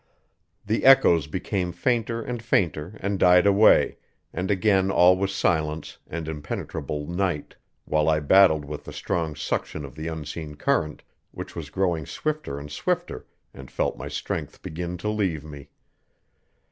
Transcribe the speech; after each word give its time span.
The 0.65 0.83
echoes 0.83 1.27
became 1.27 1.71
fainter 1.71 2.23
and 2.23 2.41
fainter 2.41 2.97
and 3.01 3.19
died 3.19 3.45
away, 3.45 3.99
and 4.33 4.49
again 4.49 4.89
all 4.89 5.15
was 5.15 5.31
silence 5.31 5.99
and 6.07 6.27
impenetrable 6.27 7.05
night, 7.05 7.53
while 7.85 8.09
I 8.09 8.19
battled 8.19 8.65
with 8.65 8.85
the 8.85 8.93
strong 8.93 9.35
suction 9.35 9.85
of 9.85 9.93
the 9.93 10.07
unseen 10.07 10.55
current, 10.55 11.03
which 11.29 11.55
was 11.55 11.69
growing 11.69 12.07
swifter 12.07 12.57
and 12.57 12.71
swifter, 12.71 13.27
and 13.53 13.69
felt 13.69 13.95
my 13.95 14.07
strength 14.07 14.63
begin 14.63 14.97
to 14.97 15.07
leave 15.07 15.43
me. 15.43 15.69